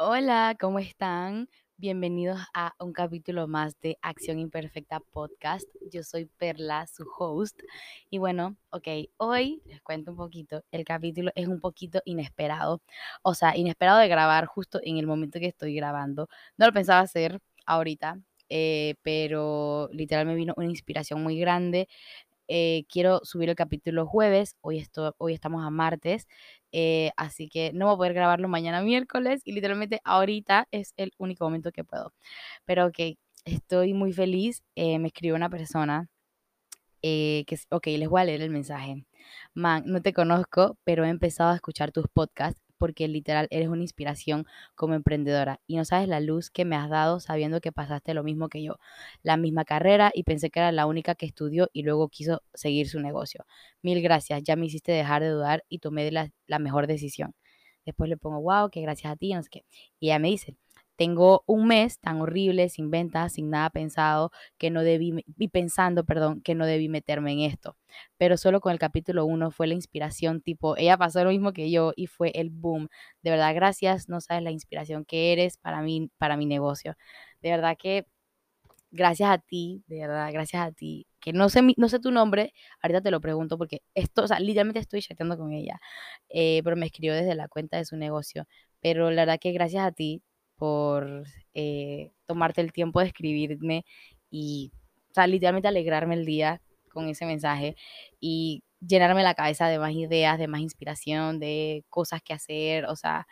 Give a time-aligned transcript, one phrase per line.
[0.00, 1.48] Hola, ¿cómo están?
[1.76, 5.66] Bienvenidos a un capítulo más de Acción Imperfecta Podcast.
[5.90, 7.58] Yo soy Perla, su host.
[8.08, 10.62] Y bueno, ok, hoy les cuento un poquito.
[10.70, 12.80] El capítulo es un poquito inesperado.
[13.22, 16.28] O sea, inesperado de grabar justo en el momento que estoy grabando.
[16.56, 21.88] No lo pensaba hacer ahorita, eh, pero literal me vino una inspiración muy grande.
[22.48, 24.86] Eh, quiero subir el capítulo jueves, hoy,
[25.18, 26.26] hoy estamos a martes,
[26.72, 31.12] eh, así que no voy a poder grabarlo mañana miércoles y literalmente ahorita es el
[31.18, 32.14] único momento que puedo.
[32.64, 36.08] Pero ok, estoy muy feliz, eh, me escribió una persona
[37.02, 39.04] que, ok, les voy a leer el mensaje.
[39.54, 43.82] Man, no te conozco, pero he empezado a escuchar tus podcasts porque literal eres una
[43.82, 48.14] inspiración como emprendedora y no sabes la luz que me has dado sabiendo que pasaste
[48.14, 48.78] lo mismo que yo,
[49.22, 52.88] la misma carrera y pensé que era la única que estudió y luego quiso seguir
[52.88, 53.44] su negocio.
[53.82, 57.34] Mil gracias, ya me hiciste dejar de dudar y tomé la, mejor decisión.
[57.84, 59.64] Después le pongo, wow, que gracias a ti, no sé qué.
[60.00, 60.56] Y ella me dice,
[60.98, 66.04] tengo un mes tan horrible, sin ventas, sin nada pensado, que no debí, y pensando,
[66.04, 67.76] perdón, que no debí meterme en esto.
[68.16, 71.70] Pero solo con el capítulo 1 fue la inspiración, tipo, ella pasó lo mismo que
[71.70, 72.88] yo y fue el boom.
[73.22, 76.96] De verdad, gracias, no sabes la inspiración que eres para mí, para mi negocio.
[77.42, 78.06] De verdad que
[78.90, 82.54] gracias a ti, de verdad, gracias a ti, que no sé, no sé tu nombre,
[82.82, 85.80] ahorita te lo pregunto porque esto, o sea, literalmente estoy chateando con ella,
[86.28, 88.46] eh, pero me escribió desde la cuenta de su negocio.
[88.80, 90.22] Pero la verdad que gracias a ti
[90.58, 93.84] por eh, tomarte el tiempo de escribirme
[94.30, 94.72] y,
[95.10, 96.60] o sea, literalmente alegrarme el día
[96.92, 97.76] con ese mensaje
[98.20, 102.96] y llenarme la cabeza de más ideas, de más inspiración, de cosas que hacer, o
[102.96, 103.26] sea,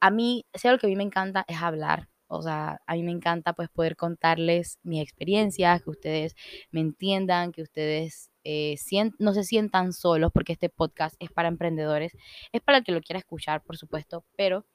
[0.00, 3.02] a mí, sea lo que a mí me encanta es hablar, o sea, a mí
[3.02, 6.34] me encanta pues poder contarles mis experiencias, que ustedes
[6.70, 8.76] me entiendan, que ustedes eh,
[9.18, 12.12] no se sientan solos, porque este podcast es para emprendedores,
[12.52, 14.66] es para el que lo quiera escuchar, por supuesto, pero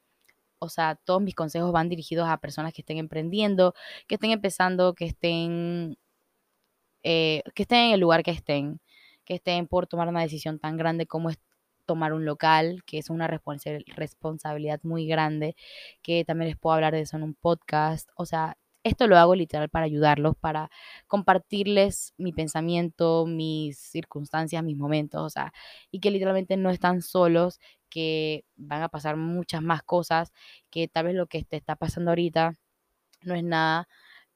[0.62, 3.74] o sea, todos mis consejos van dirigidos a personas que estén emprendiendo,
[4.06, 5.98] que estén empezando, que estén,
[7.02, 8.80] eh, que estén en el lugar que estén,
[9.24, 11.38] que estén por tomar una decisión tan grande como es
[11.84, 15.56] tomar un local, que es una responsabilidad muy grande,
[16.00, 18.08] que también les puedo hablar de eso en un podcast.
[18.14, 20.70] O sea, esto lo hago literal para ayudarlos, para
[21.08, 25.52] compartirles mi pensamiento, mis circunstancias, mis momentos, o sea,
[25.90, 27.58] y que literalmente no están solos,
[27.92, 30.32] que van a pasar muchas más cosas,
[30.70, 32.54] que tal vez lo que te está pasando ahorita
[33.22, 33.88] no es nada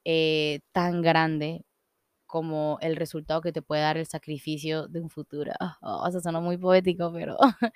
[0.04, 1.64] eh, tan grande
[2.26, 5.52] como el resultado que te puede dar el sacrificio de un futuro.
[5.82, 7.38] o sea, suena muy poético, pero,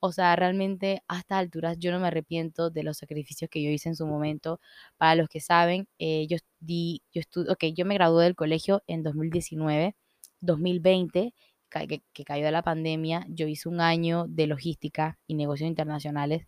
[0.00, 3.70] o sea, realmente a estas alturas yo no me arrepiento de los sacrificios que yo
[3.70, 4.60] hice en su momento.
[4.96, 8.82] Para los que saben, eh, yo di, yo estudié, ok, yo me gradué del colegio
[8.88, 9.96] en 2019,
[10.40, 11.34] 2020
[11.82, 16.46] que, cayó de la pandemia, yo hice un año de logística y negocios internacionales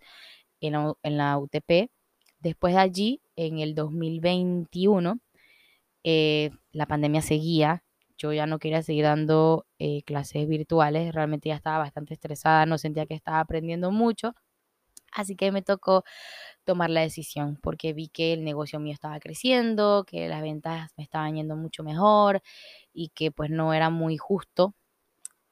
[0.60, 0.72] en
[1.02, 1.90] la, UTP.
[2.40, 5.20] Después de allí, en el 2021,
[6.04, 7.82] eh, la pandemia seguía.
[8.18, 12.78] Yo ya no quería seguir dando eh, clases virtuales, realmente ya estaba bastante estresada, no
[12.78, 14.34] sentía que estaba aprendiendo mucho.
[15.12, 16.04] Así que me tocó
[16.64, 21.04] tomar la decisión porque vi que el negocio mío estaba creciendo, que las ventas me
[21.04, 22.42] estaban yendo mucho mejor
[22.92, 24.74] y que pues no era muy justo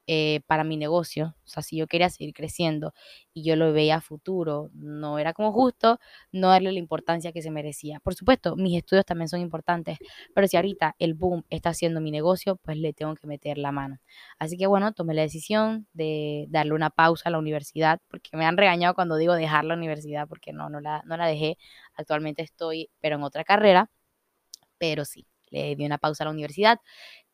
[0.07, 1.35] eh, para mi negocio.
[1.45, 2.93] O sea, si yo quería seguir creciendo
[3.33, 5.99] y yo lo veía a futuro, no era como justo
[6.31, 7.99] no darle la importancia que se merecía.
[8.01, 9.97] Por supuesto, mis estudios también son importantes,
[10.33, 13.71] pero si ahorita el boom está haciendo mi negocio, pues le tengo que meter la
[13.71, 13.99] mano.
[14.39, 18.45] Así que bueno, tomé la decisión de darle una pausa a la universidad, porque me
[18.45, 21.57] han regañado cuando digo dejar la universidad, porque no, no la, no la dejé.
[21.95, 23.89] Actualmente estoy, pero en otra carrera,
[24.77, 26.79] pero sí, le di una pausa a la universidad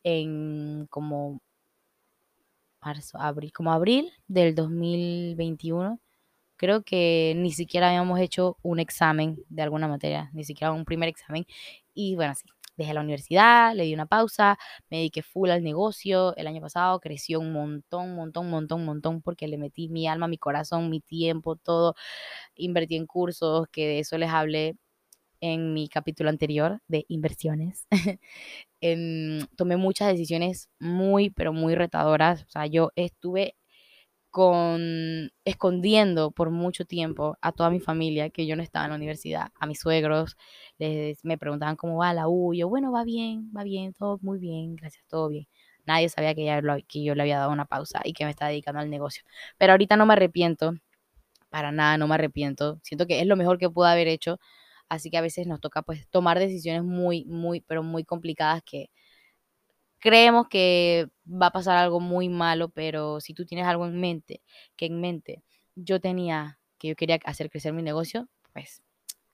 [0.03, 1.41] en como
[2.83, 5.99] marzo, abril, como abril del 2021,
[6.57, 11.09] creo que ni siquiera habíamos hecho un examen de alguna materia, ni siquiera un primer
[11.09, 11.45] examen.
[11.93, 12.45] Y bueno, sí,
[12.77, 14.57] dejé la universidad, le di una pausa,
[14.89, 16.35] me dediqué full al negocio.
[16.37, 20.37] El año pasado creció un montón, montón, montón, montón, porque le metí mi alma, mi
[20.37, 21.95] corazón, mi tiempo, todo.
[22.55, 24.75] Invertí en cursos, que de eso les hablé
[25.41, 27.87] en mi capítulo anterior de inversiones.
[29.55, 32.43] tomé muchas decisiones muy, pero muy retadoras.
[32.43, 33.55] O sea, yo estuve
[34.31, 38.97] con escondiendo por mucho tiempo a toda mi familia que yo no estaba en la
[38.97, 40.37] universidad, a mis suegros,
[40.77, 44.75] les me preguntaban cómo va la U, bueno, va bien, va bien, todo muy bien,
[44.77, 45.47] gracias, todo bien.
[45.85, 48.79] Nadie sabía que, que yo le había dado una pausa y que me estaba dedicando
[48.79, 49.23] al negocio.
[49.57, 50.73] Pero ahorita no me arrepiento,
[51.49, 52.79] para nada, no me arrepiento.
[52.83, 54.39] Siento que es lo mejor que pude haber hecho
[54.91, 58.89] Así que a veces nos toca pues tomar decisiones muy, muy, pero muy complicadas que
[59.99, 64.41] creemos que va a pasar algo muy malo, pero si tú tienes algo en mente,
[64.75, 65.43] que en mente
[65.75, 68.83] yo tenía, que yo quería hacer crecer mi negocio, pues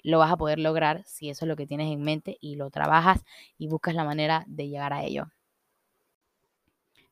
[0.04, 2.69] lo vas a poder lograr si eso es lo que tienes en mente y lo
[2.69, 3.24] trabajas
[3.57, 5.31] y buscas la manera de llegar a ello.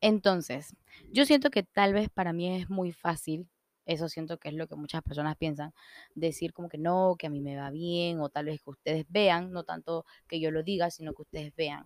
[0.00, 0.76] Entonces,
[1.10, 3.48] yo siento que tal vez para mí es muy fácil,
[3.86, 5.72] eso siento que es lo que muchas personas piensan,
[6.14, 9.06] decir como que no, que a mí me va bien, o tal vez que ustedes
[9.08, 11.84] vean, no tanto que yo lo diga, sino que ustedes vean.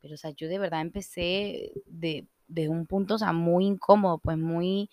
[0.00, 4.18] Pero, o sea, yo de verdad empecé de, de un punto, o sea, muy incómodo,
[4.18, 4.90] pues muy,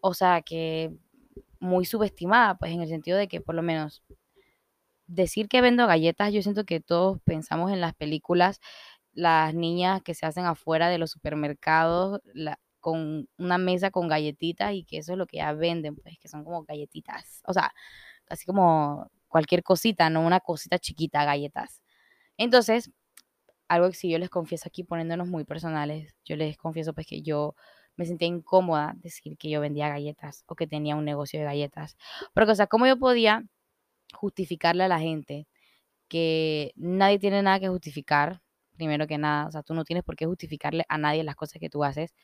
[0.00, 0.92] o sea, que
[1.60, 4.02] muy subestimada, pues en el sentido de que por lo menos
[5.06, 8.60] decir que vendo galletas, yo siento que todos pensamos en las películas,
[9.12, 12.20] las niñas que se hacen afuera de los supermercados
[12.84, 16.28] con una mesa con galletitas y que eso es lo que ya venden, pues que
[16.28, 17.72] son como galletitas, o sea,
[18.28, 21.82] así como cualquier cosita, no una cosita chiquita, galletas.
[22.36, 22.90] Entonces,
[23.68, 27.22] algo que si yo les confieso aquí poniéndonos muy personales, yo les confieso pues que
[27.22, 27.54] yo
[27.96, 31.96] me sentía incómoda decir que yo vendía galletas o que tenía un negocio de galletas.
[32.34, 33.44] Porque, o sea, ¿cómo yo podía
[34.12, 35.48] justificarle a la gente
[36.08, 38.42] que nadie tiene nada que justificar,
[38.76, 41.60] primero que nada, o sea, tú no tienes por qué justificarle a nadie las cosas
[41.60, 42.14] que tú haces,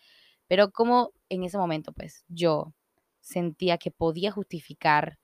[0.51, 2.75] pero como en ese momento, pues yo
[3.21, 5.17] sentía que podía justificar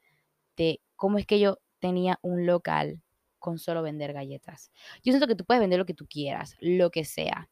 [0.57, 3.03] de cómo es que yo tenía un local
[3.41, 4.71] con solo vender galletas.
[5.03, 7.51] Yo siento que tú puedes vender lo que tú quieras, lo que sea,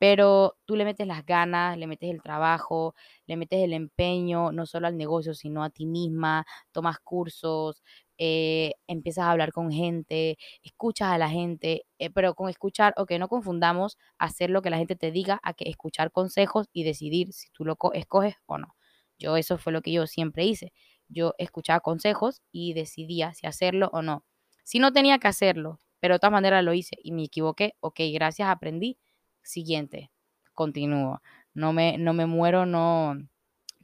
[0.00, 2.94] pero tú le metes las ganas, le metes el trabajo,
[3.26, 7.82] le metes el empeño, no solo al negocio, sino a ti misma, tomas cursos,
[8.16, 13.04] eh, empiezas a hablar con gente, escuchas a la gente, eh, pero con escuchar, o
[13.04, 16.84] que no confundamos hacer lo que la gente te diga a que escuchar consejos y
[16.84, 18.74] decidir si tú lo escoges o no.
[19.18, 20.72] Yo eso fue lo que yo siempre hice.
[21.08, 24.24] Yo escuchaba consejos y decidía si hacerlo o no.
[24.64, 28.00] Si no tenía que hacerlo, pero de todas maneras lo hice y me equivoqué, ok,
[28.14, 28.98] gracias, aprendí
[29.42, 30.10] siguiente,
[30.54, 31.20] continúo.
[31.54, 33.16] No me, no me muero, no,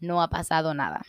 [0.00, 1.02] no ha pasado nada.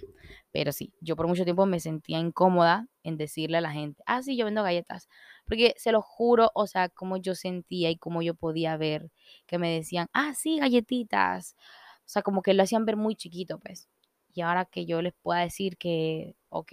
[0.51, 4.21] Pero sí, yo por mucho tiempo me sentía incómoda en decirle a la gente, ah,
[4.23, 5.07] sí, yo vendo galletas.
[5.45, 9.11] Porque se lo juro, o sea, como yo sentía y cómo yo podía ver
[9.45, 11.55] que me decían, ah, sí, galletitas.
[11.99, 13.89] O sea, como que lo hacían ver muy chiquito, pues.
[14.33, 16.71] Y ahora que yo les pueda decir que, ok,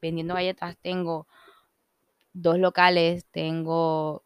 [0.00, 1.26] vendiendo galletas tengo
[2.32, 4.24] dos locales, tengo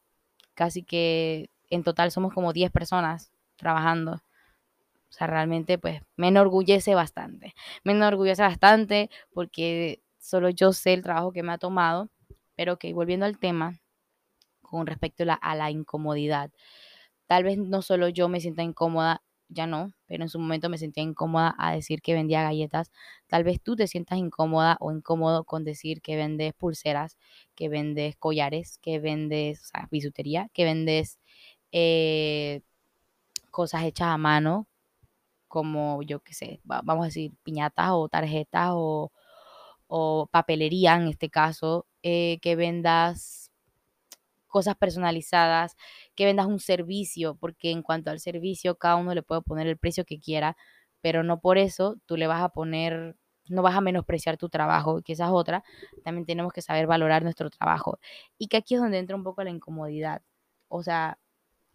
[0.55, 4.15] casi que en total somos como 10 personas trabajando.
[4.15, 7.55] O sea, realmente pues me enorgullece bastante.
[7.85, 12.09] Me enorgullece bastante porque solo yo sé el trabajo que me ha tomado.
[12.57, 13.81] Pero que volviendo al tema,
[14.75, 16.51] con respecto a la, incomodidad.
[17.27, 20.79] Tal vez no solo yo me sienta incómoda, ya no, pero en su momento me
[20.79, 22.91] sentía incómoda a decir que vendía galletas.
[23.29, 27.17] Tal vez tú te sientas incómoda o incómodo con decir que vendes pulseras,
[27.55, 31.19] que vendes collares, que vendes o bisutería, que vendes
[31.77, 32.63] eh,
[33.51, 34.69] cosas hechas a mano,
[35.49, 39.11] como yo qué sé, vamos a decir, piñatas o tarjetas o,
[40.31, 43.51] papelería en este caso, eh, que vendas
[44.49, 45.77] cosas personalizadas,
[46.15, 49.79] que vendas un servicio, porque en cuanto al servicio, cada uno le puede poner el
[49.79, 50.57] precio que quiera,
[51.01, 53.17] pero no por eso tú le vas a poner,
[53.49, 55.65] no vas a menospreciar tu trabajo, que esa es otra,
[56.05, 57.99] también tenemos que saber valorar nuestro trabajo.
[58.39, 60.23] Y que aquí es donde entra un poco la incomodidad.
[60.69, 61.19] O sea,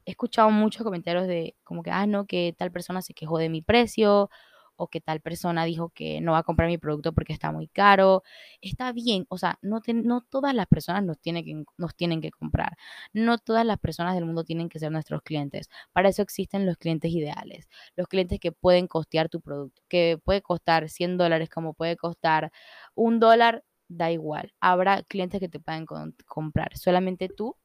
[0.10, 3.50] he escuchado muchos comentarios de como que, ah, no, que tal persona se quejó de
[3.50, 4.30] mi precio
[4.76, 7.68] o que tal persona dijo que no va a comprar mi producto porque está muy
[7.68, 8.24] caro.
[8.62, 12.32] Está bien, o sea, no, no todas las personas nos tienen, que, nos tienen que
[12.32, 12.78] comprar.
[13.14, 15.70] No todas las personas del mundo tienen que ser nuestros clientes.
[15.94, 17.68] Para eso existen los clientes ideales.
[17.96, 22.52] Los clientes que pueden costear tu producto, que puede costar 100 dólares como puede costar
[22.96, 24.54] un dólar, da igual.
[24.62, 25.86] Habrá clientes que te pueden
[26.26, 26.78] comprar.
[26.78, 27.58] Solamente tú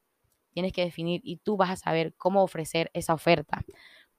[0.54, 3.62] tienes que definir y tú vas a saber cómo ofrecer esa oferta,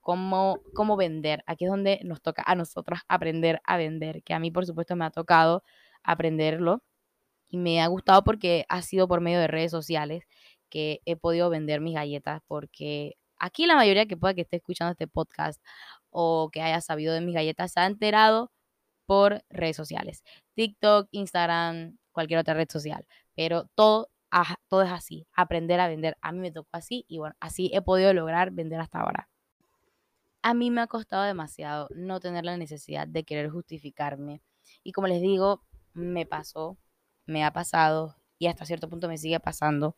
[0.00, 1.42] cómo, cómo vender.
[1.46, 4.96] Aquí es donde nos toca a nosotros aprender a vender, que a mí por supuesto
[4.96, 5.64] me ha tocado
[6.04, 6.82] aprenderlo
[7.48, 10.24] y me ha gustado porque ha sido por medio de redes sociales
[10.70, 14.92] que he podido vender mis galletas porque aquí la mayoría que pueda que esté escuchando
[14.92, 15.62] este podcast
[16.10, 18.52] o que haya sabido de mis galletas se ha enterado
[19.06, 20.24] por redes sociales,
[20.54, 24.10] TikTok, Instagram, cualquier otra red social, pero todo
[24.68, 26.16] todo es así, aprender a vender.
[26.20, 29.28] A mí me tocó así y bueno, así he podido lograr vender hasta ahora.
[30.42, 34.42] A mí me ha costado demasiado no tener la necesidad de querer justificarme.
[34.82, 35.62] Y como les digo,
[35.92, 36.78] me pasó,
[37.26, 39.96] me ha pasado y hasta cierto punto me sigue pasando.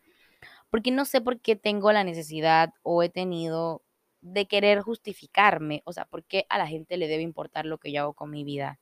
[0.71, 3.83] Porque no sé por qué tengo la necesidad o he tenido
[4.21, 5.83] de querer justificarme.
[5.85, 8.30] O sea, ¿por qué a la gente le debe importar lo que yo hago con
[8.30, 8.78] mi vida?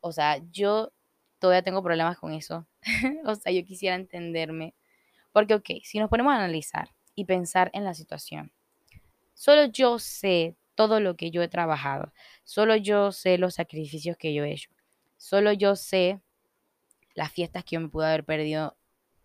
[0.00, 0.92] O sea, yo
[1.42, 2.68] todavía tengo problemas con eso.
[3.26, 4.74] o sea, yo quisiera entenderme.
[5.32, 8.52] Porque, ok, si nos ponemos a analizar y pensar en la situación,
[9.34, 12.12] solo yo sé todo lo que yo he trabajado,
[12.44, 14.70] solo yo sé los sacrificios que yo he hecho,
[15.16, 16.20] solo yo sé
[17.14, 18.76] las fiestas que yo me pude haber perdido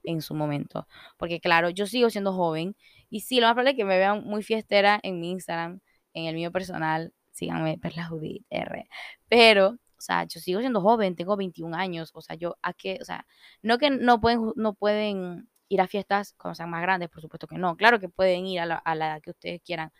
[0.04, 0.88] en su momento.
[1.18, 2.76] Porque claro, yo sigo siendo joven
[3.12, 5.82] y sí, lo más probable es que me vean muy fiestera en mi Instagram,
[6.14, 8.90] en el mío personal, síganme, Perla Judith R.
[9.30, 13.00] Pero, o sea, yo sigo siendo joven, tengo 21 años, o sea, yo, ¿a qué?
[13.02, 13.26] O sea,
[13.62, 17.48] no que no pueden, no pueden ir a fiestas cuando sean más grandes, por supuesto
[17.48, 17.76] que no.
[17.78, 19.92] Claro que pueden ir a la, edad que ustedes quieran,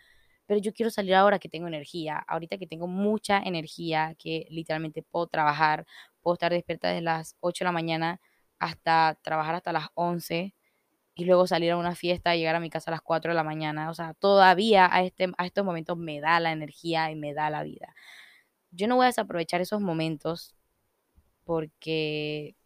[0.46, 5.02] pero yo quiero salir ahora que tengo energía, ahorita que tengo mucha energía, que literalmente
[5.02, 5.86] puedo trabajar,
[6.20, 8.20] puedo estar despierta desde las 8 de la mañana
[8.58, 10.54] hasta trabajar hasta las 11
[11.14, 13.36] y luego salir a una fiesta y llegar a mi casa a las 4 de
[13.36, 13.90] la mañana.
[13.90, 17.50] O sea, todavía a, este, a estos momentos me da la energía y me da
[17.50, 17.94] la vida.
[18.70, 20.54] Yo no voy a desaprovechar esos momentos
[21.44, 22.56] porque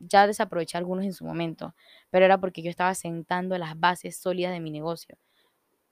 [0.00, 1.74] ya desaproveché algunos en su momento,
[2.10, 5.18] pero era porque yo estaba sentando las bases sólidas de mi negocio.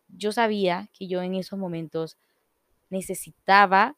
[0.09, 2.19] Yo sabía que yo en esos momentos
[2.91, 3.97] necesitaba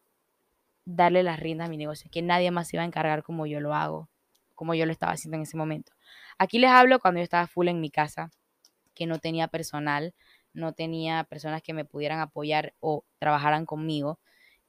[0.85, 3.61] darle las riendas a mi negocio, que nadie más se iba a encargar como yo
[3.61, 4.09] lo hago,
[4.55, 5.93] como yo lo estaba haciendo en ese momento.
[6.39, 8.31] Aquí les hablo cuando yo estaba full en mi casa,
[8.95, 10.15] que no tenía personal,
[10.55, 14.21] no tenía personas que me pudieran apoyar o trabajaran conmigo.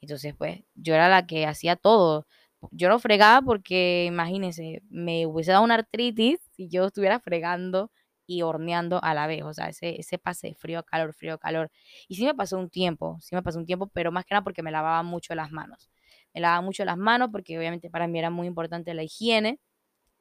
[0.02, 2.28] Entonces, pues, yo era la que hacía todo
[2.72, 7.92] yo no fregaba porque, imagínense, me hubiese dado una artritis si yo estuviera fregando
[8.26, 11.72] y horneando a la vez, o sea, ese, ese pase frío, calor, frío, calor.
[12.10, 14.44] Y sí me pasó un tiempo, sí me pasó un tiempo, pero más que nada
[14.44, 15.90] porque me lavaba mucho las manos.
[16.34, 19.60] Me lavaba mucho las manos porque obviamente para mí era muy importante la higiene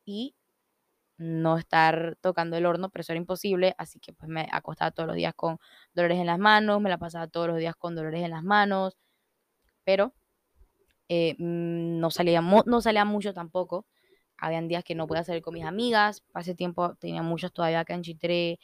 [0.06, 0.34] y
[1.18, 5.06] no estar tocando el horno, pero eso era imposible, así que pues me acostaba todos
[5.08, 5.58] los días con
[5.94, 8.96] dolores en las manos, me la pasaba todos los días con dolores en las manos,
[9.86, 10.14] pero
[11.08, 13.86] eh, mm, no, salía no salía mucho tampoco.
[14.38, 16.24] Habían días que no podía salir con mis amigas.
[16.34, 18.58] Hace tiempo tenía muchas todavía acá en Chitré.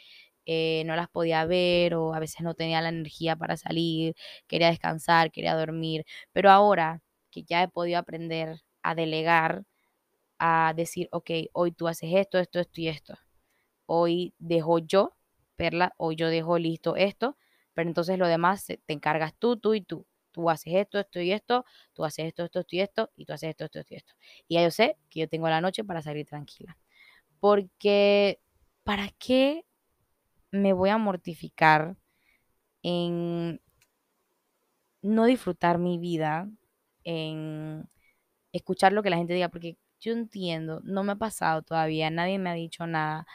[0.46, 4.14] Eh, no las podía ver o a veces no tenía la energía para salir,
[4.48, 6.04] quería descansar, quería dormir.
[6.32, 7.00] Pero ahora
[7.30, 9.62] que ya he podido aprender a delegar,
[10.38, 13.18] a decir, ok, hoy tú haces esto, esto, esto y esto.
[13.86, 15.16] Hoy dejo yo,
[15.56, 17.36] Perla, hoy yo dejo listo esto,
[17.74, 21.32] pero entonces lo demás te encargas tú, tú y tú tú haces esto, esto y
[21.32, 24.14] esto, tú haces esto, esto, esto y esto, y tú haces esto, esto, y esto.
[24.48, 26.78] Y ya yo sé que yo tengo la noche para salir tranquila.
[27.40, 28.40] Porque,
[28.84, 29.64] ¿para qué
[30.52, 31.96] me voy a mortificar
[32.82, 33.60] en
[35.02, 36.48] no disfrutar mi vida,
[37.04, 37.88] en
[38.52, 39.48] escuchar lo que la gente diga?
[39.48, 43.26] Porque yo entiendo, no me ha pasado todavía, nadie me ha dicho nada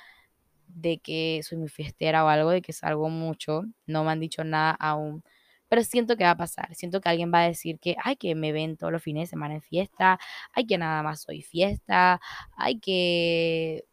[0.67, 4.43] de que soy muy fiestera o algo, de que salgo mucho, no me han dicho
[4.43, 5.23] nada aún
[5.69, 6.74] pero siento que va a pasar.
[6.75, 9.27] Siento que alguien va a decir que, ay, que me ven todos los fines de
[9.31, 10.19] semana en fiesta,
[10.53, 12.21] ay, que nada más soy fiesta,
[12.55, 13.86] ay, que...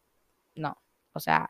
[0.55, 0.77] No,
[1.13, 1.49] o sea,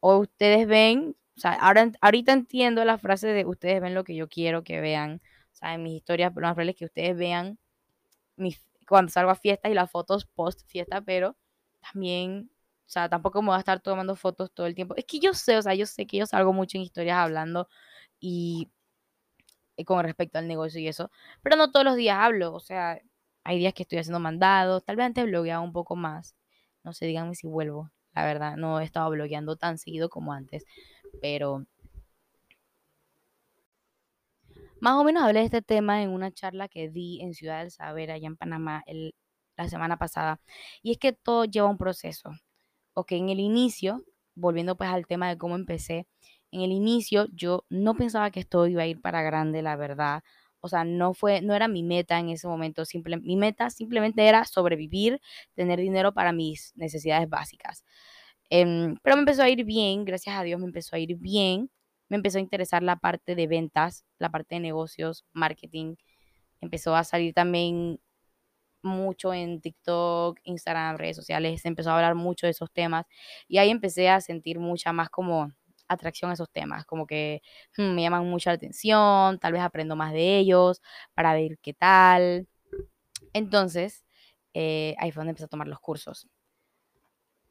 [0.00, 4.14] o ustedes ven, o sea, ahora, ahorita entiendo la frase de ustedes ven lo que
[4.16, 7.16] yo quiero que vean, o sea, en mis historias, pero más probable es que ustedes
[7.16, 7.58] vean
[8.36, 11.36] mis, cuando salgo a fiestas y las fotos post fiesta, pero
[11.80, 12.50] también,
[12.86, 14.94] o sea, tampoco me voy a estar tomando fotos todo el tiempo.
[14.96, 17.68] Es que yo sé, o sea, yo sé que yo salgo mucho en historias hablando
[18.20, 18.70] y
[19.86, 21.10] con respecto al negocio y eso,
[21.42, 23.00] pero no todos los días hablo, o sea,
[23.44, 26.36] hay días que estoy haciendo mandados, tal vez antes blogueaba un poco más,
[26.84, 30.64] no sé, díganme si vuelvo, la verdad, no he estado blogueando tan seguido como antes,
[31.20, 31.66] pero
[34.80, 37.70] más o menos hablé de este tema en una charla que di en Ciudad del
[37.70, 38.84] Saber, allá en Panamá,
[39.56, 40.40] la semana pasada,
[40.82, 42.30] y es que todo lleva un proceso,
[42.94, 46.06] ok, en el inicio, volviendo pues al tema de cómo empecé,
[46.52, 50.22] en el inicio yo no pensaba que esto iba a ir para grande, la verdad.
[50.60, 52.84] O sea, no fue, no era mi meta en ese momento.
[52.84, 55.20] Simple, mi meta simplemente era sobrevivir,
[55.54, 57.84] tener dinero para mis necesidades básicas.
[58.50, 61.70] Em, pero me empezó a ir bien, gracias a Dios me empezó a ir bien.
[62.08, 65.96] Me empezó a interesar la parte de ventas, la parte de negocios, marketing.
[66.60, 68.00] Empezó a salir también
[68.82, 71.62] mucho en TikTok, Instagram, redes sociales.
[71.62, 73.06] Se empezó a hablar mucho de esos temas.
[73.48, 75.52] Y ahí empecé a sentir mucha más como
[75.92, 77.42] atracción a esos temas, como que
[77.76, 80.82] hmm, me llaman mucho la atención, tal vez aprendo más de ellos
[81.14, 82.48] para ver qué tal.
[83.34, 84.04] Entonces,
[84.54, 86.28] eh, ahí fue donde empecé a tomar los cursos.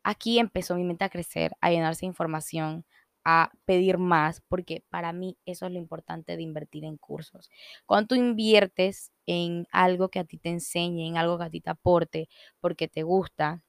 [0.04, 2.86] Aquí empezó mi mente a crecer, a llenarse de información,
[3.24, 7.50] a pedir más, porque para mí eso es lo importante de invertir en cursos.
[7.86, 11.62] Cuando tú inviertes en algo que a ti te enseñe, en algo que a ti
[11.62, 12.30] te aporte,
[12.60, 13.62] porque te gusta,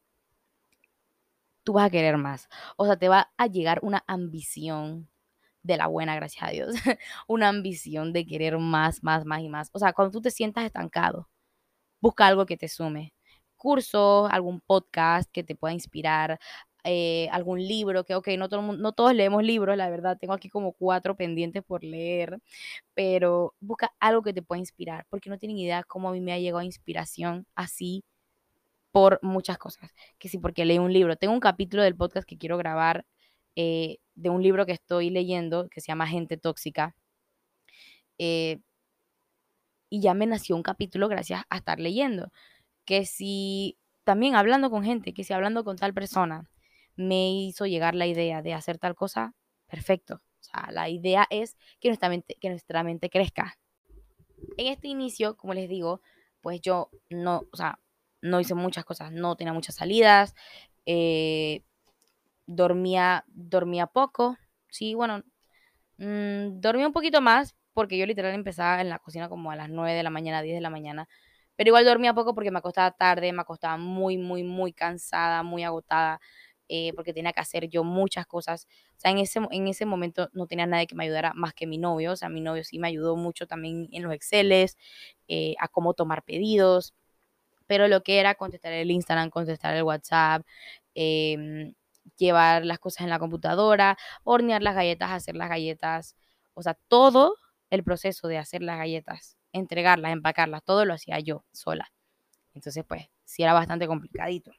[1.65, 2.49] tú vas a querer más.
[2.77, 5.09] O sea, te va a llegar una ambición
[5.63, 6.75] de la buena, gracias a Dios.
[7.29, 9.71] una ambición de querer más, más, más y más.
[9.73, 11.29] O sea, cuando tú te sientas estancado,
[12.01, 13.15] busca algo que te sume.
[13.57, 16.39] Cursos, algún podcast que te pueda inspirar,
[16.85, 20.49] eh, algún libro, que ok, no, todo no todos leemos libros, la verdad, tengo aquí
[20.51, 22.41] como cuatro pendientes por leer,
[22.95, 26.33] pero busca algo que te pueda inspirar, porque no tienen idea cómo a mí me
[26.33, 28.05] ha llegado inspiración así
[28.93, 29.91] por muchas cosas.
[30.19, 31.17] Que sí, porque leí un libro.
[31.17, 33.07] Tengo un capítulo del podcast que quiero grabar
[33.57, 36.95] eh, de un libro que estoy leyendo que se llama Gente Tóxica.
[38.19, 38.61] Eh,
[39.89, 42.31] y ya me nació un capítulo gracias a estar leyendo.
[42.85, 46.49] Que si también hablando con gente, que si hablando con tal persona
[46.97, 49.35] me hizo llegar la idea de hacer tal cosa,
[49.67, 50.17] perfecto.
[50.41, 53.57] O sea, la idea es que nuestra mente, que nuestra mente crezca.
[54.57, 56.03] En este inicio, como les digo,
[56.41, 57.79] pues yo no, o sea,
[58.23, 60.35] no hice muchas cosas, no tenía muchas salidas,
[60.87, 61.63] eh,
[62.47, 64.37] dormía, dormía poco,
[64.69, 65.23] sí, bueno,
[65.99, 69.71] mmm, dormía un poquito más porque yo literal empezaba en la cocina como a las
[69.71, 71.09] 9 de la mañana, 10 de la mañana,
[71.57, 75.65] pero igual dormía poco porque me acostaba tarde, me acostaba muy, muy, muy cansada, muy
[75.65, 76.21] agotada,
[76.69, 78.67] eh, porque tenía que hacer yo muchas cosas.
[78.97, 81.67] O sea, en ese, en ese momento no tenía nadie que me ayudara más que
[81.67, 82.13] mi novio.
[82.13, 84.79] O sea, mi novio sí me ayudó mucho también en los Exceles,
[85.29, 86.95] eh, a cómo tomar pedidos,
[87.67, 90.45] pero lo que era contestar el Instagram, contestar el WhatsApp,
[90.95, 91.75] em,
[92.17, 96.17] llevar las cosas en la computadora, hornear las galletas, hacer las galletas,
[96.55, 97.37] o sea, todo
[97.71, 101.93] el proceso de hacer las galletas, entregarlas, empacarlas, todo lo hacía yo sola.
[102.55, 104.53] Entonces, pues, sí era bastante complicadito.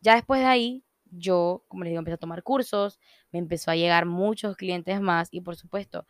[0.00, 2.98] Ya después de ahí, yo, como les digo, empecé a tomar cursos,
[3.32, 6.06] me empezó a llegar muchos clientes más y por supuesto,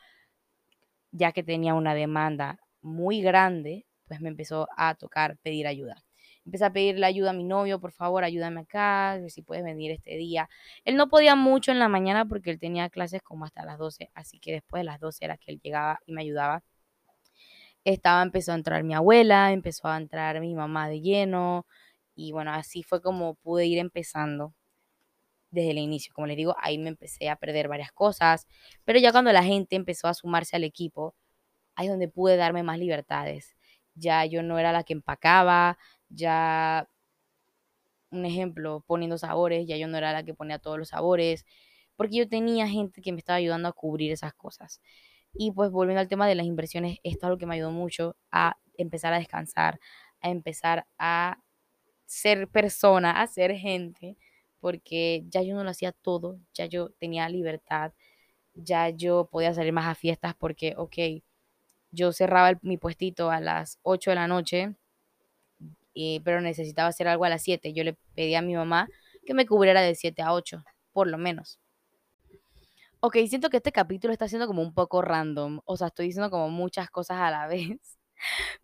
[1.12, 6.02] ya que tenía una demanda muy grande, pues me empezó a tocar pedir ayuda.
[6.44, 10.16] Empecé a pedirle ayuda a mi novio, por favor, ayúdame acá, si puedes venir este
[10.16, 10.48] día.
[10.84, 14.10] Él no podía mucho en la mañana porque él tenía clases como hasta las 12,
[14.14, 16.62] así que después de las 12 era que él llegaba y me ayudaba.
[17.84, 21.66] Estaba, empezó a entrar mi abuela, empezó a entrar mi mamá de lleno,
[22.14, 24.54] y bueno, así fue como pude ir empezando
[25.50, 26.12] desde el inicio.
[26.14, 28.46] Como les digo, ahí me empecé a perder varias cosas,
[28.84, 31.14] pero ya cuando la gente empezó a sumarse al equipo,
[31.76, 33.55] ahí es donde pude darme más libertades.
[33.96, 35.78] Ya yo no era la que empacaba,
[36.10, 36.88] ya
[38.10, 41.44] un ejemplo, poniendo sabores, ya yo no era la que ponía todos los sabores,
[41.96, 44.80] porque yo tenía gente que me estaba ayudando a cubrir esas cosas.
[45.34, 48.16] Y pues volviendo al tema de las inversiones, esto es lo que me ayudó mucho
[48.32, 49.80] a empezar a descansar,
[50.20, 51.38] a empezar a
[52.06, 54.16] ser persona, a ser gente,
[54.60, 57.92] porque ya yo no lo hacía todo, ya yo tenía libertad,
[58.54, 60.96] ya yo podía salir más a fiestas porque, ok,
[61.96, 64.76] yo cerraba mi puestito a las 8 de la noche,
[65.94, 67.72] eh, pero necesitaba hacer algo a las 7.
[67.72, 68.88] Yo le pedí a mi mamá
[69.24, 71.58] que me cubriera de 7 a 8, por lo menos.
[73.00, 76.30] Ok, siento que este capítulo está siendo como un poco random, o sea, estoy diciendo
[76.30, 77.98] como muchas cosas a la vez.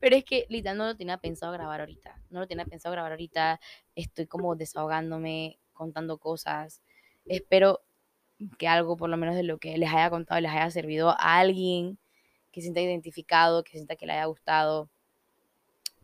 [0.01, 2.21] Pero es que literal no lo tenía pensado grabar ahorita.
[2.31, 3.61] No lo tenía pensado grabar ahorita.
[3.95, 6.83] Estoy como desahogándome, contando cosas.
[7.27, 7.83] Espero
[8.59, 11.39] que algo, por lo menos de lo que les haya contado, les haya servido a
[11.39, 11.99] alguien
[12.53, 14.89] que sienta identificado, que sienta que le haya gustado.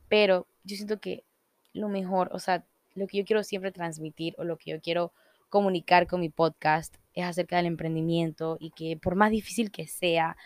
[0.08, 1.24] Pero yo siento que
[1.72, 5.12] lo mejor, o sea, lo que yo quiero siempre transmitir o lo que yo quiero
[5.48, 10.36] comunicar con mi podcast es acerca del emprendimiento y que por más difícil que sea,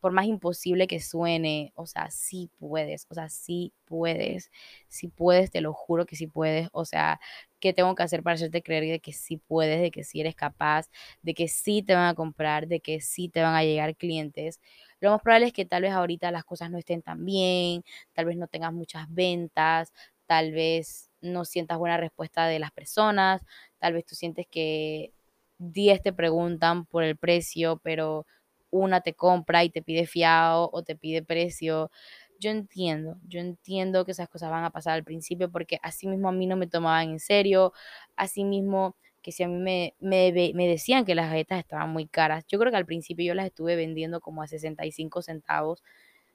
[0.00, 4.50] por más imposible que suene, o sea, sí puedes, o sea, sí puedes,
[4.88, 7.20] sí puedes, te lo juro que sí puedes, o sea,
[7.60, 10.34] ¿qué tengo que hacer para hacerte creer de que sí puedes, de que sí eres
[10.34, 10.90] capaz,
[11.22, 14.60] de que sí te van a comprar, de que sí te van a llegar clientes?
[15.02, 17.84] Lo más probable es que tal vez ahorita las cosas no estén tan bien,
[18.14, 19.92] tal vez no tengas muchas ventas,
[20.26, 23.42] tal vez no sientas buena respuesta de las personas,
[23.80, 25.12] tal vez tú sientes que
[25.58, 28.26] 10 te preguntan por el precio, pero
[28.70, 31.90] una te compra y te pide fiado o te pide precio.
[32.38, 36.28] Yo entiendo, yo entiendo que esas cosas van a pasar al principio porque así mismo
[36.28, 37.72] a mí no me tomaban en serio,
[38.16, 42.06] así mismo que si a mí me, me, me, decían que las galletas estaban muy
[42.06, 45.82] caras, yo creo que al principio yo las estuve vendiendo como a 65 centavos,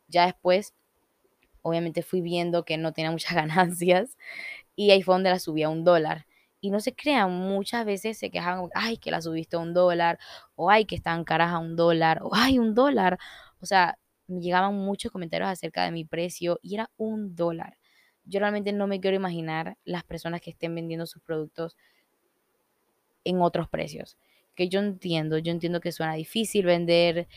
[0.08, 0.74] ya después
[1.62, 4.18] obviamente fui viendo que no tenía muchas ganancias
[4.76, 6.26] y ahí fue donde las subí a un dólar.
[6.62, 10.20] Y no se crean, muchas veces se quejan, ay, que la subiste a un dólar,
[10.56, 13.20] o ay, que están caras a un dólar, o ay, un dólar.
[13.62, 17.78] O sea, me llegaban muchos comentarios acerca de mi precio y era un dólar.
[18.26, 21.78] Yo realmente no me quiero imaginar las personas que estén vendiendo sus productos
[23.28, 24.18] en otros precios.
[24.56, 27.28] Que yo entiendo, yo entiendo que suena difícil vender,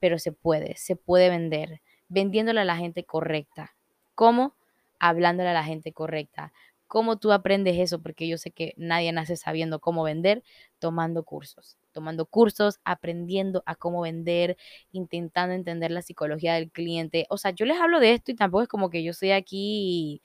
[0.00, 3.74] pero se puede, se puede vender vendiéndole a la gente correcta.
[4.14, 4.54] ¿Cómo?
[4.98, 6.52] Hablándole a la gente correcta,
[6.88, 8.00] ¿Cómo tú aprendes eso?
[8.00, 10.44] Porque yo sé que nadie nace sabiendo cómo vender,
[10.78, 14.56] tomando cursos, tomando cursos, aprendiendo a cómo vender,
[14.92, 17.26] intentando entender la psicología del cliente.
[17.28, 20.22] O sea, yo les hablo de esto y tampoco es como que yo soy aquí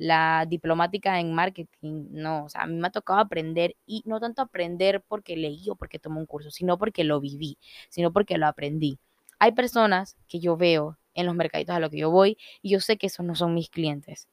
[0.00, 4.20] la diplomática en marketing, no, o sea, a mí me ha tocado aprender y no
[4.20, 7.58] tanto aprender porque leí o porque tomé un curso, sino porque lo viví,
[7.90, 8.98] sino porque lo aprendí.
[9.38, 12.80] Hay personas que yo veo en los mercaditos a los que yo voy y yo
[12.80, 14.28] sé que esos no son mis clientes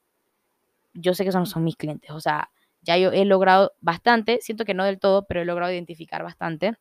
[0.93, 2.51] yo sé que esos no son mis clientes, o sea,
[2.81, 6.75] ya yo he logrado bastante, siento que no del todo, pero he logrado identificar bastante,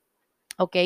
[0.58, 0.76] ¿ok?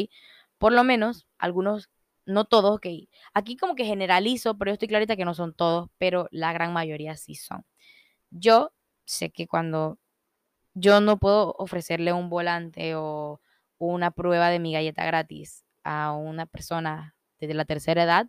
[0.59, 1.91] Por lo menos algunos,
[2.27, 2.87] no todos, ok.
[3.35, 6.73] Aquí como que generalizo, pero yo estoy clarita que no son todos, pero la gran
[6.73, 7.65] mayoría sí son.
[8.31, 8.73] Yo
[9.05, 9.99] sé que cuando
[10.75, 13.40] yo no puedo ofrecerle un volante o
[13.79, 18.29] una prueba de mi galleta gratis a una persona desde la tercera edad,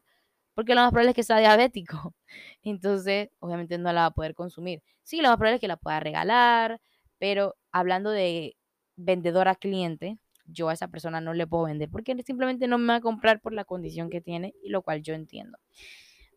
[0.55, 2.15] porque lo más probable es que sea diabético.
[2.63, 4.83] Entonces, obviamente no la va a poder consumir.
[5.03, 6.81] Sí, lo más probable es que la pueda regalar,
[7.19, 8.57] pero hablando de
[8.95, 12.87] vendedor a cliente, yo a esa persona no le puedo vender porque simplemente no me
[12.87, 15.57] va a comprar por la condición que tiene y lo cual yo entiendo.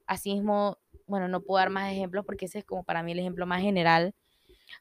[0.06, 3.46] Asimismo, bueno, no puedo dar más ejemplos porque ese es como para mí el ejemplo
[3.46, 4.14] más general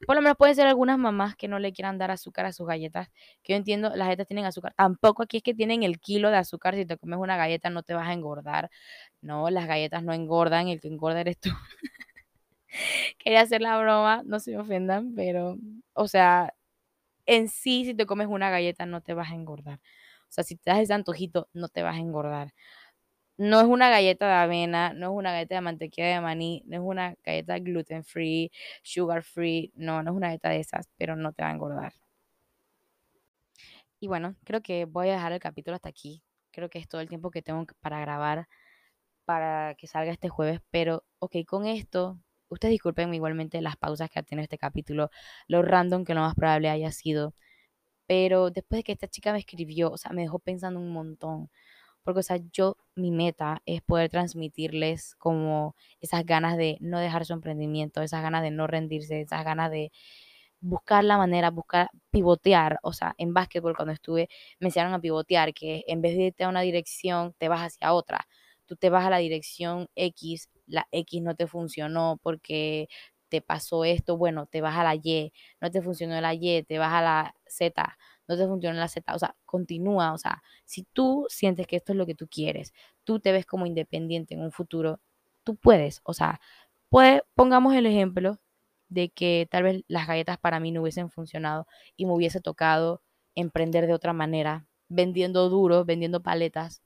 [0.06, 2.68] por lo menos puede ser algunas mamás que no le quieran dar azúcar a sus
[2.68, 3.10] galletas,
[3.44, 4.74] que yo entiendo, las galletas tienen azúcar.
[4.76, 7.84] Tampoco aquí es que tienen el kilo de azúcar, si te comes una galleta no
[7.84, 8.70] te vas a engordar.
[9.22, 11.50] No, las galletas no engordan, el que engorda eres tú.
[13.20, 15.58] Quería hacer la broma, no se me ofendan, pero,
[15.94, 16.54] o sea,
[17.26, 19.80] en sí, si te comes una galleta no te vas a engordar.
[20.30, 22.54] O sea, si te das ese antojito, no te vas a engordar
[23.38, 26.78] no es una galleta de avena, no es una galleta de mantequilla de maní, no
[26.78, 28.52] es una galleta gluten free,
[28.84, 31.94] sugar free, no, no es una galleta de esas, pero no te va a engordar.
[34.00, 36.22] Y bueno, creo que voy a dejar el capítulo hasta aquí.
[36.52, 38.48] Creo que es todo el tiempo que tengo para grabar
[39.26, 42.20] para que salga este jueves, pero ok, con esto,
[42.50, 45.10] ustedes disculpen igualmente las pausas que ha tenido este capítulo,
[45.48, 47.34] lo random que lo más probable haya sido,
[48.08, 51.50] pero después de que esta chica me escribió, o sea, me dejó pensando un montón
[52.04, 57.26] porque, o sea, yo, mi meta es poder transmitirles como esas ganas de no dejar
[57.26, 59.92] su emprendimiento, esas ganas de no rendirse, esas ganas de
[60.62, 65.54] buscar la manera, buscar pivotear, o sea, en básquetbol cuando estuve me enseñaron a pivotear,
[65.54, 68.28] que en vez de irte a una dirección, te vas hacia otra.
[68.66, 72.88] Tú te vas a la dirección X, la X no te funcionó porque
[73.30, 76.78] te pasó esto, bueno, te vas a la Y, no te funcionó la Y, te
[76.80, 80.84] vas a la Z, no te funciona la Z, o sea, continúa, o sea, si
[80.94, 84.42] tú sientes que esto es lo que tú quieres, tú te ves como independiente en
[84.42, 85.00] un futuro,
[85.44, 86.40] tú puedes, o sea,
[86.90, 88.40] puede, pongamos el ejemplo
[88.90, 93.02] de que tal vez las galletas para mí no hubiesen funcionado y me hubiese tocado
[93.36, 96.84] emprender de otra manera, vendiendo duro, vendiendo paletas.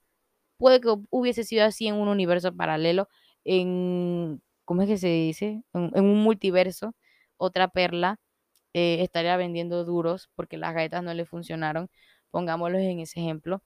[0.57, 3.09] Puede que hubiese sido así en un universo paralelo,
[3.43, 5.63] en, ¿cómo es que se dice?
[5.73, 6.95] en un multiverso,
[7.37, 8.19] otra perla,
[8.77, 11.89] eh, estaría vendiendo duros porque las galletas no le funcionaron,
[12.29, 13.63] pongámoslos en ese ejemplo.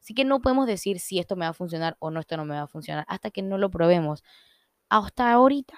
[0.00, 2.44] Así que no podemos decir si esto me va a funcionar o no, esto no
[2.44, 4.22] me va a funcionar, hasta que no lo probemos.
[4.88, 5.74] Hasta ahorita,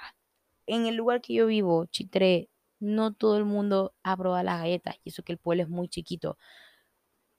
[0.67, 4.97] en el lugar que yo vivo, Chitré, no todo el mundo ha probado las galletas
[5.05, 6.37] y eso que el pueblo es muy chiquito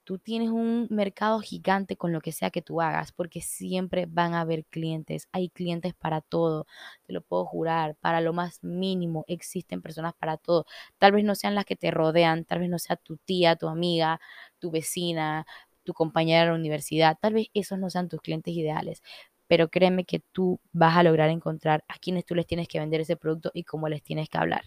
[0.08, 4.32] tú tienes un mercado gigante con lo que sea que tú hagas, porque siempre van
[4.32, 5.28] a haber clientes.
[5.32, 6.66] Hay clientes para todo,
[7.06, 10.64] te lo puedo jurar, para lo más mínimo existen personas para todo.
[10.96, 13.68] Tal vez no sean las que te rodean, tal vez no sea tu tía, tu
[13.68, 14.18] amiga,
[14.58, 15.44] tu vecina,
[15.84, 19.02] tu compañera de la universidad, tal vez esos no sean tus clientes ideales.
[19.46, 23.02] Pero créeme que tú vas a lograr encontrar a quienes tú les tienes que vender
[23.02, 24.62] ese producto y cómo les tienes que hablar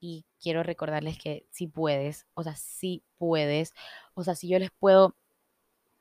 [0.00, 3.72] y quiero recordarles que si puedes, o sea, si puedes,
[4.14, 5.16] o sea, si yo les puedo,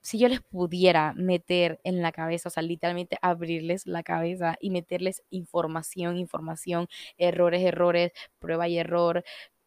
[0.02, 4.70] si yo les pudiera meter en la cabeza, o sea, literalmente abrirles la cabeza y
[4.70, 9.24] meterles información, información, errores, errores, prueba y error,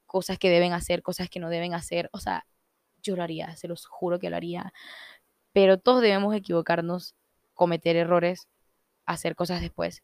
[0.07, 2.47] cosas que deben hacer, cosas que no deben hacer, o sea,
[3.03, 4.73] yo lo haría, se los juro que lo haría,
[5.53, 7.15] pero todos debemos equivocarnos,
[7.55, 8.49] cometer errores,
[9.07, 10.03] hacer cosas después,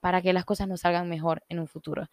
[0.00, 2.08] para que las cosas nos salgan mejor en un futuro.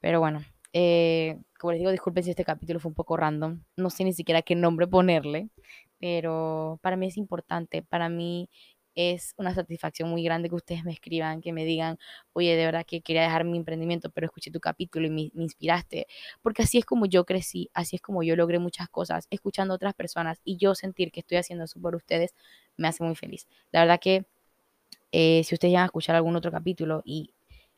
[0.00, 0.44] Pero bueno,
[0.74, 3.62] eh, como les digo, disculpen si este capítulo fue un poco random.
[3.76, 5.48] No sé ni siquiera qué nombre ponerle,
[6.00, 7.82] pero para mí es importante.
[7.82, 8.50] Para mí
[8.96, 11.98] es una satisfacción muy grande que ustedes me escriban, que me digan,
[12.32, 15.44] oye, de verdad que quería dejar mi emprendimiento, pero escuché tu capítulo y me, me,
[15.44, 16.08] inspiraste.
[16.42, 19.76] Porque así es como yo crecí, así es como yo logré muchas cosas, escuchando a
[19.76, 22.34] otras personas y yo sentir que estoy haciendo eso por ustedes
[22.76, 23.46] me hace muy feliz.
[23.70, 24.26] La verdad que
[25.12, 27.33] eh, si ustedes llegan a escuchar algún otro capítulo y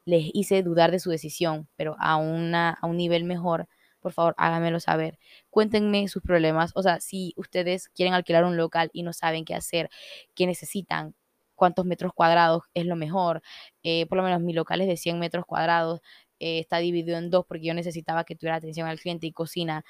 [0.07, 3.69] les hice dudar de su decisión, pero a, una, a un nivel mejor,
[4.01, 5.19] por favor, háganmelo saber.
[5.51, 6.73] Cuéntenme sus problemas.
[6.77, 9.91] O sea, si ustedes quieren alquilar un local y no saben qué hacer,
[10.35, 11.15] qué necesitan,
[11.57, 13.43] cuántos metros cuadrados es lo mejor.
[13.83, 16.01] Eh, por lo menos mi local es de 100 metros cuadrados.
[16.39, 19.85] Eh, está dividido en dos porque yo necesitaba que tuviera atención al cliente y cocina.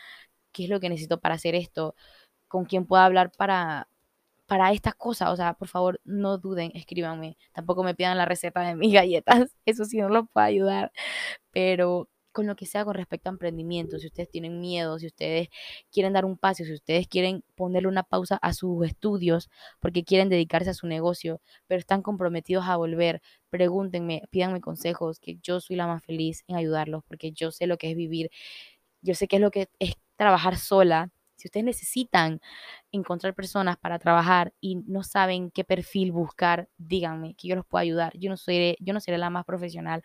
[0.53, 1.95] ¿Qué es lo que necesito para hacer esto?
[2.49, 3.89] ¿Con quién puedo hablar para,
[4.47, 7.37] para estas cosas, o sea, por favor, no duden, escríbanme.
[7.53, 10.93] Tampoco me pidan la receta de mis galletas, eso sí no los puedo ayudar,
[11.53, 15.49] pero con lo que sea con respecto a emprendimiento, si ustedes tienen miedo, si ustedes
[15.91, 19.49] quieren dar un paso, si ustedes quieren ponerle una pausa a sus estudios
[19.81, 25.39] porque quieren dedicarse a su negocio, pero están comprometidos a volver, pregúntenme, pídanme consejos, que
[25.43, 28.31] yo soy la más feliz en ayudarlos porque yo sé lo que es vivir,
[29.03, 31.11] yo sé qué es lo que es trabajar sola.
[31.37, 32.41] Si ustedes necesitan
[32.93, 37.83] encontrar personas para trabajar y no saben qué perfil buscar, díganme que yo los puedo
[37.83, 38.13] ayudar.
[38.19, 40.03] Yo no soy yo no seré la más profesional,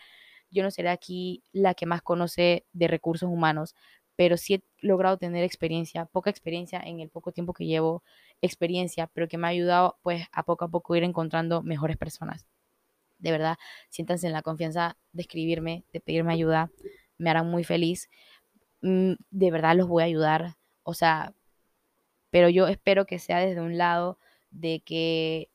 [0.52, 3.76] yo no seré aquí la que más conoce de recursos humanos,
[4.15, 8.04] pero sí he logrado tener experiencia, poca experiencia en el poco tiempo que llevo
[8.41, 12.46] experiencia, pero que me ha ayudado pues a poco a poco ir encontrando mejores personas.
[13.20, 13.58] De verdad,
[13.89, 16.72] siéntanse en la confianza de escribirme, de pedirme ayuda,
[17.17, 18.10] me harán muy feliz.
[18.82, 21.34] Mm, de verdad los voy a ayudar, o sea,
[22.32, 24.17] pero yo espero que sea desde un lado
[24.52, 25.50] de que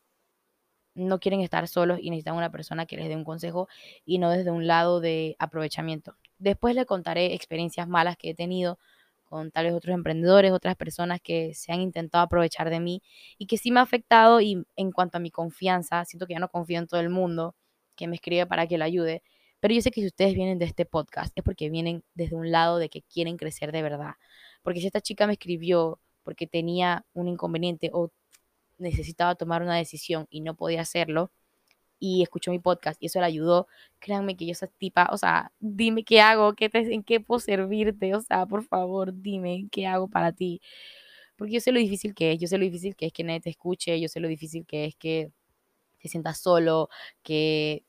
[0.95, 3.69] no quieren estar solos y necesitan una persona que les dé un consejo
[4.05, 6.17] y no desde un lado de aprovechamiento.
[6.39, 8.79] Después les contaré experiencias malas que he tenido
[9.25, 13.03] con tales otros emprendedores, otras personas que se han intentado aprovechar de mí
[13.39, 16.39] y que sí me ha afectado y en cuanto a mi confianza, siento que ya
[16.41, 17.55] no confío en todo el mundo
[17.97, 19.23] que me escribe para que lo ayude,
[19.61, 22.51] pero yo sé que si ustedes vienen de este podcast es porque vienen desde un
[22.53, 24.15] lado de que quieren crecer de verdad.
[24.67, 28.11] Porque si esta chica me escribió porque tenía un inconveniente o
[28.79, 31.31] necesitaba tomar una decisión y no podía hacerlo
[32.01, 33.69] y escuchó mi podcast y eso le ayudó,
[34.01, 38.13] créanme que yo esa tipa, o sea, dime qué hago, ¿Qué en qué puedo servirte,
[38.17, 40.61] o sea, por favor, dime qué hago para ti.
[41.37, 43.41] Porque yo sé lo difícil que es, yo sé lo difícil que es que nadie
[43.43, 45.31] te escuche, yo sé lo difícil que es que
[46.01, 46.89] te sientas solo,
[47.23, 47.85] que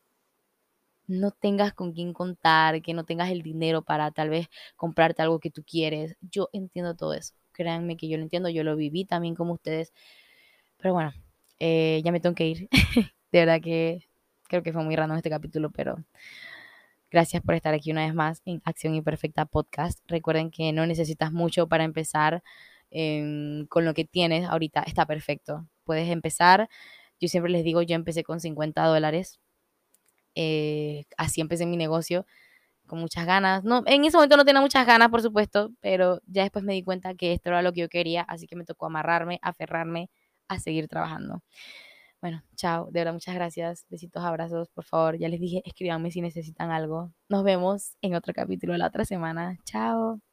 [1.07, 5.39] no tengas con quién contar, que no tengas el dinero para tal vez comprarte algo
[5.39, 6.15] que tú quieres.
[6.21, 7.33] Yo entiendo todo eso.
[7.53, 9.93] Créanme que yo lo entiendo, yo lo viví también como ustedes.
[10.77, 11.13] Pero bueno,
[11.59, 12.69] eh, ya me tengo que ir.
[13.31, 14.07] de verdad que
[14.49, 15.97] creo que fue muy random este capítulo, pero
[17.11, 19.99] gracias por estar aquí una vez más en Acción Imperfecta Podcast.
[20.07, 22.43] Recuerden que no necesitas mucho para empezar.
[22.89, 25.67] Em, con lo que tienes ahorita está perfecto.
[25.83, 26.69] Puedes empezar.
[27.19, 29.39] Yo siempre les digo, yo empecé con 50 dólares.
[30.39, 32.25] Eh, así empecé mi negocio
[32.87, 33.63] con muchas ganas.
[33.63, 36.83] No, en ese momento no tenía muchas ganas, por supuesto, pero ya después me di
[36.83, 40.09] cuenta que esto era lo que yo quería, así que me tocó amarrarme, aferrarme
[40.47, 41.43] a seguir trabajando.
[42.21, 46.21] Bueno, chao, de verdad muchas gracias, besitos, abrazos, por favor, ya les dije, escríbanme si
[46.21, 47.13] necesitan algo.
[47.29, 49.57] Nos vemos en otro capítulo la otra semana.
[49.65, 50.26] Chao.